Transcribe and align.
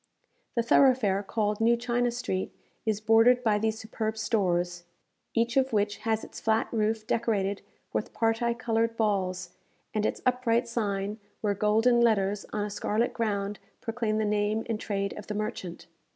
The 0.55 0.63
thoroughfare 0.63 1.21
called 1.21 1.61
New 1.61 1.77
China 1.77 2.09
Street 2.09 2.51
is 2.87 2.99
bordered 2.99 3.43
by 3.43 3.59
these 3.59 3.77
superb 3.77 4.17
stores, 4.17 4.83
each 5.35 5.57
of 5.57 5.73
which 5.73 5.97
has 5.97 6.23
its 6.23 6.39
flat 6.39 6.67
roof 6.71 7.05
decorated 7.05 7.61
with 7.93 8.11
parti 8.11 8.55
coloured 8.55 8.97
balls, 8.97 9.51
and 9.93 10.03
its 10.03 10.23
upright 10.25 10.67
sign, 10.67 11.19
where 11.41 11.53
golden 11.53 12.01
letters 12.01 12.47
on 12.51 12.63
a 12.65 12.69
scarlet 12.71 13.13
ground 13.13 13.59
proclaim 13.79 14.17
the 14.17 14.25
name 14.25 14.65
and 14.67 14.79
trade 14.79 15.13
of 15.19 15.27
the 15.27 15.35
merchant. 15.35 15.85